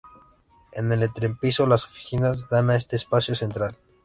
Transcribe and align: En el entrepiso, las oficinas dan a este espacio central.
En 0.71 0.91
el 0.91 1.03
entrepiso, 1.03 1.67
las 1.67 1.83
oficinas 1.85 2.49
dan 2.49 2.71
a 2.71 2.75
este 2.75 2.95
espacio 2.95 3.35
central. 3.35 3.77